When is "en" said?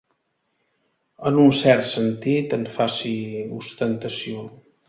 1.29-1.37, 2.59-2.67